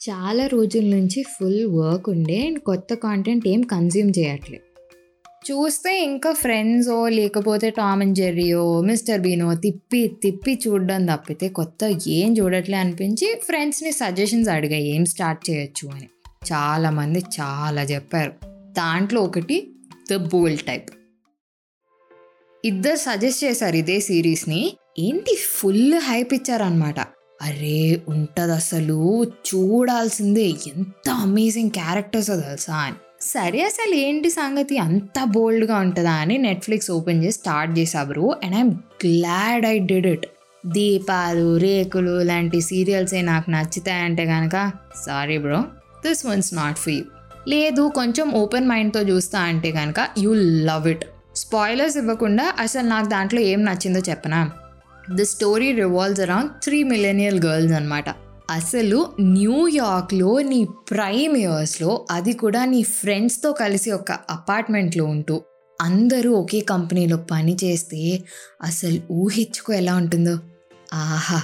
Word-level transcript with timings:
చాలా 0.00 0.46
రోజుల 0.46 0.94
నుంచి 0.94 1.22
ఫుల్ 1.22 1.66
వర్క్ 1.66 2.10
ఉండే 2.10 2.46
అండ్ 2.46 2.58
కొత్త 2.58 2.94
కాంటెంట్ 2.94 3.48
ఏం 3.48 3.62
కన్జ్యూమ్ 3.62 4.12
చేయట్లేదు. 4.18 4.64
చూస్తే 5.50 6.02
ఇంకా 6.02 6.32
ఫ్రెండ్సో 6.32 7.08
లేకపోతే 7.08 7.70
టామ్ 7.70 8.02
అండ్ 8.02 8.14
జెర్రీయో 8.14 8.80
మిస్టర్ 8.80 9.20
బీనో 9.20 9.54
తిప్పి 9.54 10.10
తిప్పి 10.22 10.58
చూడడం 10.66 11.06
తప్పితే 11.06 11.48
కొత్త 11.48 11.98
ఏం 12.08 12.36
చూడట్లే 12.36 12.76
అనిపించి 12.76 13.40
ఫ్రెండ్స్ని 13.44 13.92
సజెషన్స్ 13.92 14.48
అడిగా 14.48 14.76
ఏం 14.76 15.04
స్టార్ట్ 15.04 15.50
చేయొచ్చు? 15.50 15.88
అని. 15.88 16.08
చాలామంది 16.52 17.24
చాలా 17.40 17.82
చెప్పారు. 17.82 18.32
దాంట్లో 18.72 19.20
ఒకటి 19.20 19.56
ద 20.10 20.16
బోల్డ్ 20.16 20.60
టైప్ 20.60 20.90
ఇద్దరు 22.64 22.96
సజెస్ట్ 22.96 23.44
చేశారు 23.44 23.76
ఇదే 23.76 24.00
సిరీస్ని 24.00 24.76
ఏంటి 24.98 25.36
ఫుల్ 25.54 25.94
హైప్ 25.94 26.34
ఇచ్చారనమాట 26.34 27.00
అరే 27.42 28.00
ఉంటుంది 28.08 28.52
అసలు 28.52 29.26
చూడాల్సిందే. 29.48 30.42
ఎంత 30.42 31.10
అమేజింగ్ 31.10 31.70
క్యారెక్టర్స్ 31.70 32.26
తెలుసా 32.26 32.76
అని. 32.76 32.96
సరే 33.20 33.62
అసలు 33.62 33.94
ఏంటి 33.94 34.30
సంగతి? 34.30 34.78
అంత 34.78 35.24
బోల్డ్గా 35.24 35.78
ఉంటుందా 35.78 36.12
అని 36.12 36.38
నెట్ఫ్లిక్స్ 36.38 36.90
ఓపెన్ 36.90 37.24
చేసి 37.24 37.38
స్టార్ట్ 37.38 37.78
చేసా 37.78 38.02
bro 38.02 38.36
and 38.44 38.56
I'm 38.56 38.70
glad 39.06 39.66
I 39.66 39.78
did 39.78 40.06
it 40.06 40.26
దీపాలు 40.66 41.56
రేకులు 41.56 42.22
లాంటి 42.22 42.60
సీరియల్సే 42.60 43.20
నాకు 43.22 43.50
నచ్చుతాయంటే 43.50 44.26
కనుక 44.26 44.72
sorry 45.06 45.38
bro 45.38 45.60
this 46.06 46.26
one's 46.26 46.54
not 46.54 46.78
for 46.78 46.92
you 46.92 47.04
లేదు 47.48 47.88
కొంచెం 47.88 48.30
ఓపెన్ 48.30 48.68
మైండ్తో 48.68 49.00
చూస్తా 49.00 49.40
అంటే 49.40 49.72
కనుక 49.72 50.08
యూ 50.18 50.34
లవ్ 50.34 50.88
ఇట్ 50.88 51.04
స్పాయిలర్స్ 51.36 51.96
ఇవ్వకుండా 51.96 52.54
అసలు 52.58 52.88
నాకు 52.88 53.08
దాంట్లో 53.08 53.40
ఏం 53.40 53.64
నచ్చిందో 53.64 53.98
చెప్పనా? 53.98 54.48
The 55.10 55.22
story 55.22 55.72
revolves 55.72 56.20
around 56.20 56.50
three 56.62 56.82
millennial 56.82 57.38
girls 57.46 57.72
అనమాట 57.72 58.08
అసలు 58.50 58.98
న్యూయార్క్లో 59.32 60.40
నీ 60.42 60.60
ప్రైమ్ 60.90 61.36
ఇయర్స్లో 61.36 62.06
అది 62.10 62.32
కూడా 62.32 62.64
నీ 62.64 62.82
ఫ్రెండ్స్తో 62.92 63.52
కలిసి 63.52 63.90
ఒక 63.90 64.12
అపార్ట్మెంట్లో 64.30 65.04
ఉంటూ 65.04 65.36
అందరూ 65.80 66.34
ఒకే 66.34 66.60
కంపెనీలో 66.60 67.16
పని 67.30 67.56
చేస్తే 67.64 68.00
అసలు 68.62 68.98
ఊహించుకో 69.12 69.72
ఎలా 69.72 69.94
ఉంటుందో. 69.94 70.34
ఆహా! 70.94 71.38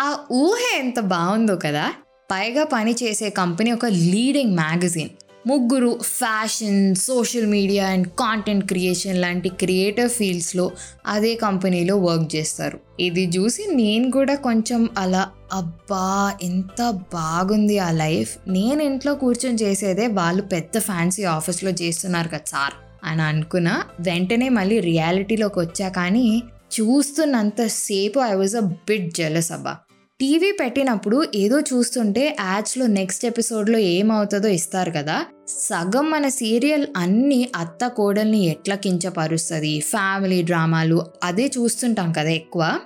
ఆ 0.00 0.08
ఊహ 0.32 0.60
ఎంత 0.78 1.00
బాగుందో 1.00 1.56
కదా! 1.56 1.84
పైగా 2.30 2.64
పని 2.64 2.96
చేసే 3.02 3.30
కంపెనీ 3.30 3.72
ఒక 3.72 3.86
లీడింగ్ 4.12 4.54
మ్యాగజైన్ 4.54 5.12
ముగ్గురు 5.48 5.98
fashion 6.02 6.94
social 6.94 7.46
media 7.46 7.86
and 7.86 8.08
content 8.08 8.64
creation 8.64 9.20
లాంటి 9.20 9.48
క్రియేటివ్ 9.48 10.10
ఫీల్డ్స్లో 10.10 10.70
అదే 11.06 11.34
కంపెనీలో 11.34 11.96
వర్క్ 11.96 12.36
చేస్తారు. 12.36 12.80
ఇది 13.00 13.24
చూసి 13.24 13.66
నేను 13.74 14.10
కూడా 14.10 14.34
కొంచెం 14.34 14.88
అలా 14.98 15.28
అబ్బా 15.52 16.34
ఎంత 16.42 16.90
బాగుంది 16.90 17.78
ఆ 17.78 17.90
లైఫ్. 17.90 18.36
నేను 18.48 18.82
ఇంట్లో 18.82 19.14
కూర్చొని 19.14 19.56
చేసేదే 19.56 20.06
వాళ్ళు 20.06 20.42
పెద్ద 20.42 20.78
ఫ్యాన్సీ 20.78 21.24
ఆఫీస్లో 21.24 21.70
చేస్తున్నారు 21.70 22.28
కదా 22.28 22.40
సార్. 22.46 22.72
అని 23.04 23.22
అనుకున్నా. 23.22 23.82
వెంటనే 24.00 24.48
మళ్ళీ 24.48 24.80
రియాలిటీలోకి 24.80 25.58
వచ్చా 25.58 25.88
కానీ 25.88 26.42
చూస్తున్నంత 26.80 27.66
సేపు 27.66 28.20
I 28.20 28.34
was 28.34 28.56
a 28.56 28.60
bit 28.60 29.14
jealous 29.14 29.52
అబ్బా. 29.52 29.76
టీవీ 30.20 30.52
పెట్టినప్పుడు 30.52 31.26
ఏదో 31.34 31.60
చూస్తుంటే 31.60 32.36
యాడ్స్లో 32.40 32.86
నెక్స్ట్ 32.86 33.26
ఎపిసోడ్లో 33.26 33.78
ఏమవుతుందో 33.78 34.48
ఇస్తారు 34.48 34.90
కదా. 34.90 35.24
సగం 35.48 36.10
మన 36.10 36.28
సీరియల్ 36.28 36.86
అన్ని 36.96 37.48
అత్త 37.56 37.86
కోడల్ని 37.86 38.46
ఎట్లా 38.46 38.76
కించపరుస్తుంది 38.76 39.80
ఫ్యామిలీ 39.80 40.42
డ్రామాలు 40.42 41.06
అదే 41.22 41.50
చూస్తుంటాం 41.58 42.12
కదా 42.12 42.30
ఎక్కువ. 42.30 42.80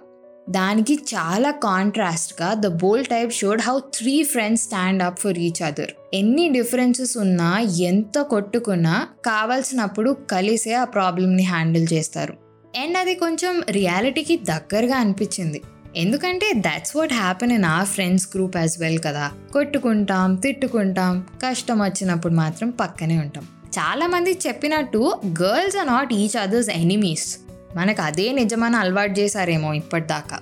దానికి 0.51 0.95
చాలా 0.95 1.51
కాంట్రాస్ట్గా 1.51 2.55
the 2.55 2.67
bold 2.67 3.05
type 3.05 3.33
showed 3.33 3.63
how 3.63 3.79
three 3.79 4.23
friends 4.23 4.65
stand 4.65 5.03
up 5.03 5.21
for 5.21 5.39
each 5.39 5.63
other. 5.63 5.91
ఎన్ని 6.15 6.49
డిఫరెన్సెస్ 6.49 7.19
ఉన్నా 7.19 7.59
ఎంత 7.61 8.19
కొట్టుకున్నా 8.19 9.09
కావాల్సినప్పుడు 9.27 10.17
కలిసే 10.31 10.73
ఆ 10.73 10.85
ప్రాబ్లమ్ని 10.85 11.43
హ్యాండిల్ 11.43 11.89
చేస్తారు. 11.93 12.35
అండ్ 12.81 12.97
అది 12.97 13.15
కొంచెం 13.15 13.63
రియాలిటీకి 13.71 14.37
దగ్గరగా 14.37 14.97
అనిపించింది. 14.97 15.63
ఎందుకంటే 15.97 16.53
that's 16.57 16.97
what 16.97 17.13
happen 17.13 17.53
in 17.53 17.65
a 17.65 17.85
friends 17.85 18.29
group 18.35 18.57
as 18.57 18.81
well 18.81 18.99
కదా. 18.99 19.31
కొట్టుకుంటాం 19.53 20.35
తిట్టుకుంటాం 20.35 21.27
కష్టం 21.45 21.83
వచ్చినప్పుడు 21.83 22.33
మాత్రం 22.33 22.71
పక్కనే 22.71 23.19
ఉంటాం. 23.19 23.45
చాలా 23.71 24.07
మంది 24.07 24.39
చెప్పినట్టు 24.47 25.15
girls 25.27 25.77
are 25.77 25.87
not 25.87 26.13
each 26.13 26.37
others 26.37 26.69
enemies 26.69 27.39
మనకు 27.77 28.03
అదే 28.03 28.33
నిజమని 28.33 28.77
అలవాటు 28.77 29.21
చేశారేమో 29.21 29.75
ఇప్పటిదాకా. 29.75 30.41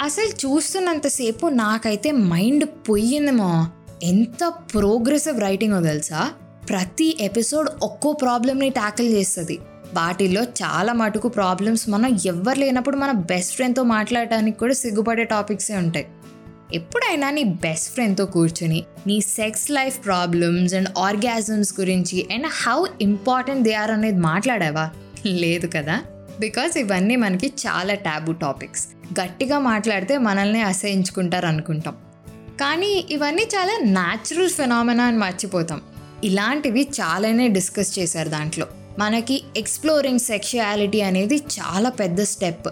అసలు 0.00 0.26
చూస్తున్నంతసేపు 0.26 1.46
నాకైతే 1.46 2.12
మైండ్ 2.12 2.64
పొయ్యిందేమో 2.64 3.66
ఎంత 4.02 4.52
ప్రోగ్రెసివ్ 4.74 5.40
రైటింగో 5.40 5.80
తెలుసా? 5.80 6.32
ప్రతి 6.68 7.16
ఎపిసోడ్ 7.20 7.68
ఒక్కో 7.82 8.12
ప్రాబ్లమ్ని 8.12 8.68
ట్యాకిల్ 8.68 9.08
చేస్తుంది. 9.08 9.58
వాటిల్లో 9.94 10.42
చాలా 10.42 10.92
మటుకు 10.92 11.28
ప్రాబ్లమ్స్ 11.28 11.88
మనం 11.88 12.18
ఎవ్వరు 12.26 12.58
లేనప్పుడు 12.58 12.96
మన 12.96 13.12
బెస్ట్ 13.12 13.54
ఫ్రెండ్తో 13.54 13.82
మాట్లాడటానికి 13.82 14.58
కూడా 14.58 14.74
సిగ్గుపడే 14.74 15.24
టాపిక్సే 15.24 15.76
ఉంటాయి. 15.76 16.08
ఎప్పుడైనా 16.74 17.30
నీ 17.30 17.44
బెస్ట్ 17.44 17.92
ఫ్రెండ్తో 17.92 18.26
కూర్చుని 18.26 18.84
నీ 19.06 19.20
sex 19.20 19.70
life 19.70 20.04
problems 20.04 20.74
and 20.74 20.88
orgasms 20.98 21.80
గురించి 21.80 22.26
and 22.32 22.46
how 22.46 22.86
important 23.00 23.62
they 23.62 23.72
are 23.72 23.90
అనేది 23.90 24.18
మాట్లాడావా? 24.18 24.90
లేదు 25.26 25.66
కదా? 25.66 26.00
బికాస్ 26.40 26.76
ఇవన్నీ 26.76 27.16
మనకి 27.16 27.46
చాలా 27.46 27.94
ట్యాబు 27.94 28.32
టాపిక్స్ 28.32 28.88
గట్టిగా 29.20 29.58
మాట్లాడితే 29.58 30.18
మనల్ని 30.18 30.60
అసహించుకుంటారు 30.60 31.46
అనుకుంటాం. 31.46 31.96
కానీ 32.60 33.06
ఇవన్నీ 33.10 33.42
చాలా 33.42 33.78
న్యాచురల్ 33.82 34.50
ఫినామినా 34.50 35.04
అని 35.04 35.18
మర్చిపోతాం. 35.18 35.80
ఇలాంటివి 36.24 36.88
చాలానే 37.00 37.48
డిస్కస్ 37.48 37.98
చేశారు 37.98 38.28
దాంట్లో. 38.28 38.66
మనకి 39.00 39.42
ఎక్స్ప్లోరింగ్ 39.56 40.18
సెక్షువాలిటీ 40.18 41.00
అనేది 41.00 41.36
చాలా 41.36 41.90
పెద్ద 41.90 42.22
స్టెప్ 42.22 42.68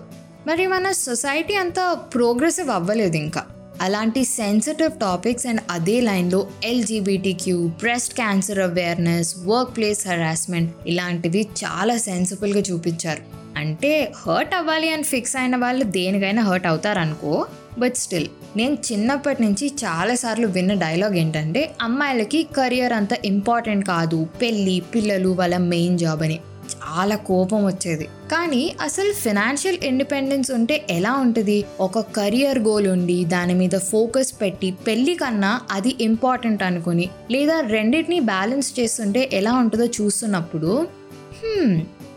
మరి 0.46 0.66
మన 0.66 0.90
సొసైటీ 0.90 1.54
అంత 1.54 1.98
ప్రోగ్రెసివ్ 2.14 2.70
అవ్వలేదు 2.70 3.16
ఇంకా. 3.16 3.42
అలాంటి 3.80 4.24
సెన్సిటివ్ 4.24 5.00
టాపిక్స్ 5.00 5.46
అండ్ 5.46 5.60
అదే 5.70 6.00
లైన్లో 6.00 6.48
LGBT 6.64 7.32
Q 7.32 7.66
breast 7.66 8.14
cancer 8.14 8.58
awareness 8.58 9.34
workplace 9.76 10.08
harassment 10.08 10.74
ఇలాంటివి 10.86 11.48
చాలా 11.64 11.96
సెన్సిబుల్గా 11.98 12.62
చూపించారు. 12.70 13.22
అంటే 13.56 14.12
హర్ట్ 14.26 14.54
అవ్వాలి 14.54 14.90
అని 14.90 15.02
ఫిక్స్ 15.02 15.36
అయిన 15.36 15.56
వాళ్ళు 15.56 15.84
దేనికైనా 15.84 16.42
హర్ట్ 16.42 16.66
అవుతారనుకో 16.66 17.46
బట్ 17.78 17.94
స్టిల్ 17.94 18.28
నేను 18.56 18.78
చిన్నప్పటి 18.92 19.42
నుంచి 19.42 19.66
చాలాసార్లు 19.84 20.46
విన్న 20.46 20.74
డైలాగ్ 20.74 21.16
ఏంటంటే 21.16 21.62
అమ్మాయిలకి 21.82 22.42
కెరియర్ 22.42 22.92
అంత 22.92 23.12
ఇంపార్టెంట్ 23.24 23.86
కాదు 23.86 24.26
పెళ్ళి 24.42 24.82
పిల్లలు 24.94 25.28
వాళ్ళ 25.28 25.56
మెయిన్ 25.56 25.98
జాబ్ 25.98 26.22
అని. 26.22 26.38
చాలా 26.84 27.16
కోపం 27.16 27.66
వచ్చేది. 27.66 28.04
కానీ 28.04 28.74
అసలు 28.80 29.12
ఫినాన్షియల్ 29.12 29.78
ఇండిపెండెన్స్ 29.82 30.50
ఉంటే 30.50 30.86
ఎలా 30.90 31.12
ఉంటుంది? 31.12 31.64
ఒక 31.80 31.98
కెరియర్ 31.98 32.58
గోల్ 32.58 32.86
ఉండి 32.86 33.24
దాని 33.24 33.54
మీద 33.54 33.78
ఫోకస్ 33.78 34.32
పెట్టి 34.40 34.70
పెళ్ళి 34.86 35.14
కన్నా 35.14 35.60
అది 35.70 35.94
ఇంపార్టెంట్ 36.00 36.62
అనుకుని 36.62 37.08
లేదా 37.30 37.60
రెండింటిని 37.60 38.20
బ్యాలెన్స్ 38.20 38.80
చేస్తుంటే 38.80 39.30
ఎలా 39.32 39.52
ఉంటుందో 39.52 39.86
చూస్తున్నప్పుడు 39.86 40.88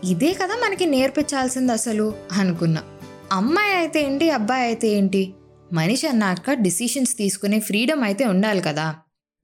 ఇదే 0.04 0.32
కదా 0.32 0.54
మనకి 0.66 0.86
నేర్పించాల్సింది 0.86 1.72
అసలు 1.72 2.14
అనుకున్నా. 2.32 2.82
అమ్మాయి 3.32 3.74
అయితే 3.74 3.98
ఏంటి 4.02 4.30
అబ్బాయి 4.30 4.62
అయితే 4.62 4.88
ఏంటి? 4.88 5.22
మనిషి 5.72 6.06
అన్నాక 6.06 6.52
డిసిషన్స్ 6.52 7.18
తీసుకునే 7.18 7.60
ఫ్రీడమ్ 7.60 8.04
అయితే 8.04 8.24
ఉండాలి 8.24 8.60
కదా. 8.60 8.94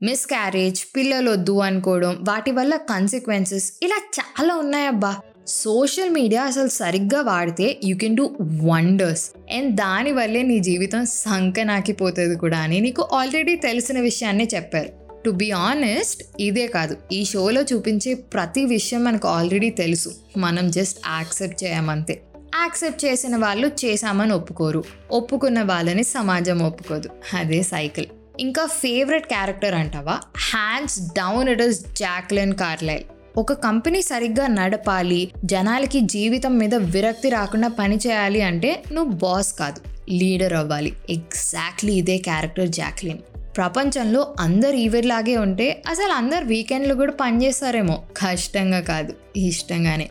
మిస్ 0.02 0.26
క్యారేజ్ 0.26 0.80
పిల్లలు 0.96 1.30
వద్దు 1.30 1.58
అనుకోవడం 1.58 2.16
వాటి 2.20 2.50
వల్ల 2.50 2.76
కాన్సిక్వెన్సెస్ 2.76 3.72
ఇలా 3.82 3.98
చాలా 4.20 4.54
ఉన్నాయబ్బా. 4.54 5.16
సోషల్ 5.46 6.10
మీడియా 6.10 6.44
అసలు 6.44 6.68
సరిగ్గా 6.68 7.20
వాడితే 7.20 7.80
you 7.84 7.96
can 7.96 8.16
do 8.16 8.36
wonders 8.64 9.30
and 9.52 9.76
దానివల్లే 9.76 10.42
నీ 10.42 10.58
జీవితం 10.58 11.06
సంకనాకిపోతుంది 11.06 12.36
కూడా 12.36 12.58
అని 12.58 12.80
నీకు 12.80 13.08
ఆల్రెడీ 13.12 13.56
తెలిసిన 13.56 14.00
విషయాన్నే 14.00 14.48
చెప్పారు. 14.54 14.88
టు 15.24 15.30
బి 15.30 15.50
ఆనెస్ట్ 15.50 16.22
ఇదే 16.40 16.66
కాదు. 16.66 16.96
ఈ 17.12 17.24
షోలో 17.24 17.62
చూపించే 17.62 18.14
ప్రతి 18.14 18.64
విషయం 18.64 19.04
మనకు 19.04 19.28
ఆల్రెడీ 19.28 19.70
తెలుసు. 19.70 20.14
మనం 20.36 20.70
జస్ట్ 20.70 20.98
యాక్సెప్ట్ 21.08 21.64
చేయమంతే 21.64 22.22
యాక్సెప్ట్ 22.54 23.04
చేసిన 23.04 23.36
వాళ్ళు 23.36 23.68
చేశామని 23.84 24.32
ఒప్పుకోరు. 24.32 24.84
ఒప్పుకున్న 25.10 25.62
వాళ్ళని 25.62 26.02
సమాజం 26.02 26.58
ఒప్పుకోదు. 26.58 27.10
అదే 27.34 27.62
సైకిల్. 27.62 28.06
ఇంకా 28.40 28.66
ఫేవరెట్ 28.66 29.26
క్యారెక్టర్ 29.26 29.74
అంటావా? 29.74 30.18
Hands 30.36 31.00
down 31.00 31.48
it 31.48 31.62
is 31.62 31.80
Jacqueline 31.80 32.54
Carlyle. 32.54 33.04
ఒక 33.36 33.52
కంపెనీ 33.52 34.02
సరిగ్గా 34.02 34.46
నడపాలి 34.46 35.30
జనాలకి 35.44 36.00
జీవితం 36.00 36.58
మీద 36.58 36.74
విరక్తి 36.74 37.28
రాకుండా 37.28 37.68
పని 37.68 37.96
చేయాలి 37.96 38.42
అంటే 38.42 38.82
నువ్వు 38.92 39.12
బాస్ 39.12 39.52
కాదు 39.52 40.10
లీడర్ 40.10 40.52
అవ్వాలి. 40.52 40.92
ఎగ్జాక్ట్లీ 41.10 41.92
ఇదే 41.92 42.18
క్యారెక్టర్ 42.18 42.68
జాక్లిన్. 42.68 43.18
ప్రపంచంలో 43.56 44.34
అందరు 44.40 44.76
ఈవిడ్లాగే 44.76 45.36
ఉంటే 45.36 45.82
అసలు 45.88 46.12
అందరు 46.12 46.44
వీకెండ్లు 46.44 46.94
కూడా 46.94 47.12
పనిచేస్తారేమో 47.12 48.02
కష్టంగా 48.16 48.80
కాదు 48.80 49.14
ఇష్టంగానే. 49.36 50.10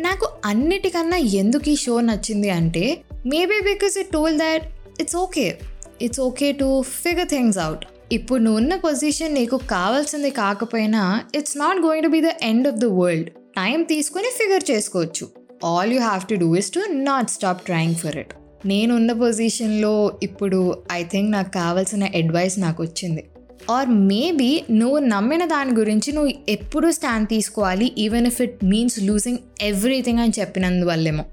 నాకు 0.00 0.28
అన్నిటికన్నా 0.44 1.16
ఎందుకు 1.16 1.70
ఈ 1.70 1.76
షో 1.76 2.00
నచ్చింది 2.00 2.50
అంటే 2.50 3.04
maybe 3.26 3.60
because 3.60 3.98
it 3.98 4.10
told 4.12 4.38
that 4.38 4.62
it's 5.00 5.16
okay 5.16 5.58
it's 6.00 6.20
okay 6.20 6.52
to 6.52 6.82
figure 6.82 7.28
things 7.28 7.58
out 7.58 7.84
ఇప్పుడు 8.12 8.40
నువ్వు 8.42 8.60
ఉన్న 8.60 8.76
పొజిషన్ 8.76 9.34
నీకు 9.34 9.56
కావాల్సింది 9.56 10.30
కాకపోయినా 10.30 11.22
it's 11.34 11.58
not 11.58 11.78
going 11.78 12.02
to 12.02 12.08
be 12.08 12.20
the 12.20 12.26
end 12.42 12.68
of 12.68 12.74
the 12.74 12.84
world 12.84 13.30
time 13.30 13.82
తీసుకొని 13.82 14.30
ఫిగర్ 14.38 14.70
చేసుకోవచ్చు. 14.70 15.28
All 15.64 15.92
you 15.92 15.98
have 15.98 16.22
to 16.28 16.34
do 16.34 16.56
is 16.56 16.70
to 16.70 16.80
not 16.92 17.30
stop 17.30 17.64
trying 17.64 17.94
for 17.94 18.16
it 18.16 18.34
నేనున్న 18.66 19.12
పొజిషన్లో 19.12 20.12
ఇప్పుడు 20.22 20.82
ఐ 20.92 21.02
థింక్ 21.04 21.30
నాకు 21.30 21.50
కావాల్సిన 21.50 22.04
అడ్వైస్ 22.04 22.58
నాకు 22.58 22.82
వచ్చింది. 22.82 23.24
ఆర్ 23.70 23.88
మేబీ 23.88 24.64
నువ్వు 24.70 24.98
నమ్మిన 24.98 25.44
దాని 25.44 25.70
గురించి 25.70 26.12
నువ్వు 26.12 26.32
ఎప్పుడు 26.48 26.90
స్టాండ్ 26.90 27.28
తీసుకోవాలి 27.28 27.92
even 27.98 28.26
if 28.26 28.42
it 28.42 28.64
means 28.64 29.02
losing 29.02 29.38
everything 29.60 30.18
అని 30.18 30.32
చెప్పినందువల్లేమో. 30.40 31.24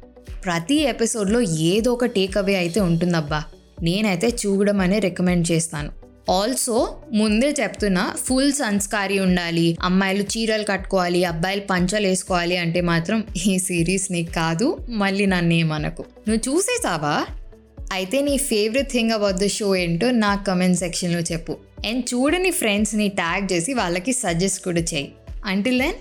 ప్రతి 0.45 0.75
ఎపిసోడ్లో 0.75 1.41
ఏదో 1.41 1.93
ఒక 1.93 2.05
టేక్ 2.05 2.37
అవే 2.37 2.55
అయితే 2.55 2.79
ఉంటుందబ్బా. 2.79 3.43
నేనైతే 3.83 4.27
చూడడం 4.27 4.79
అనే 4.79 4.99
రికమెండ్ 4.99 5.51
చేస్తాను. 5.51 6.01
ఆల్సో 6.31 6.97
ముందే 7.13 7.55
చెప్తున్నా 7.61 8.13
ఫుల్ 8.25 8.53
సంస్కారి 8.53 9.19
ఉండాలి 9.19 9.77
అమ్మాయిలు 9.81 10.23
చీరలు 10.23 10.63
కట్టుకోవాలి 10.63 11.23
అబ్బాయిలు 11.23 11.61
పంచలు 11.61 12.07
వేసుకోవాలి 12.07 12.57
అంటే 12.57 12.81
మాత్రం 12.81 13.23
ఈ 13.45 13.59
సిరీస్ 13.59 14.11
నీకు 14.11 14.33
కాదు 14.33 14.77
మళ్ళీ 14.89 15.25
నన్నేమనకు 15.25 16.05
నువ్వు 16.27 16.55
చూసేసావా? 16.55 17.25
అయితే 17.93 18.21
నీ 18.21 18.37
favourite 18.37 18.91
thing 18.91 19.11
about 19.11 19.35
the 19.35 19.47
show 19.47 19.75
ఏంటో 19.75 20.11
నా 20.11 20.35
కమెంట్ 20.35 20.79
సెక్షన్లో 20.79 21.19
చెప్పు. 21.19 21.57
అండ్ 21.85 22.05
చూడని 22.13 22.51
ఫ్రెండ్స్ని 22.51 23.07
ట్యాగ్ 23.07 23.53
చేసి 23.53 23.73
వాళ్ళకి 23.73 24.13
సజెస్ట్ 24.13 24.63
కూడా 24.63 24.81
చేయి. 24.81 25.11
Until 25.45 25.79
then 25.79 25.93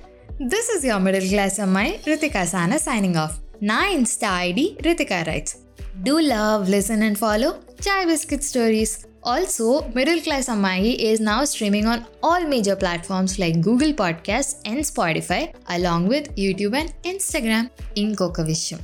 this 0.48 0.76
is 0.76 0.84
your 0.84 1.02
middle 1.02 1.28
class 1.28 1.60
అమ్మాయి 1.60 2.00
రితికా 2.08 2.44
సానా 2.44 2.76
సైనింగ్ 2.76 3.14
ఆఫ్ 3.14 3.36
నా 3.62 3.86
Insta 3.86 4.40
ID 4.40 4.76
Ritika 4.82 5.22
writes 5.22 5.56
do 6.02 6.18
love 6.18 6.70
listen 6.70 7.02
and 7.02 7.18
follow 7.18 7.54
chai 7.88 8.06
biscuit 8.06 8.42
stories 8.42 8.98
also 9.26 9.86
middle 9.96 10.20
class 10.20 10.50
అమ్మాయి 10.50 10.88
is 10.88 11.22
now 11.22 11.44
streaming 11.44 11.88
on 11.88 12.00
all 12.24 12.46
major 12.46 12.80
platforms 12.80 13.40
like 13.40 13.56
Google 13.58 13.94
podcast 14.00 14.68
and 14.68 14.84
Spotify 14.84 15.48
along 15.70 16.08
with 16.08 16.40
YouTube 16.40 16.74
and 16.74 16.90
Instagram 17.06 17.66
ఇంకొక 17.98 18.40
విషయం. 18.40 18.80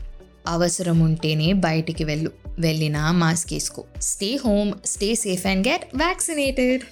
అవసరం 0.48 1.00
ఉంటేనే 1.00 1.52
బయటికి 1.52 2.04
వెళ్ళు. 2.04 2.32
వెళ్ళినా 2.58 3.12
mask 3.12 3.52
వేసుకో. 3.52 3.84
Stay 4.00 4.38
home 4.46 4.72
stay 4.86 5.14
safe 5.14 5.46
and 5.46 5.68
get 5.68 5.96
vaccinated 5.96 6.82